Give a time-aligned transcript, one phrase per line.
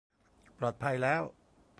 [0.57, 1.21] ปลอดภัยแล้ว